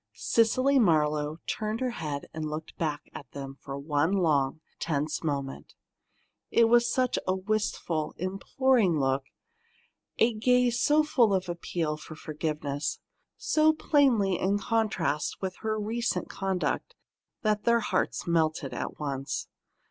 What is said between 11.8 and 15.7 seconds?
for forgiveness, so plainly in contrast with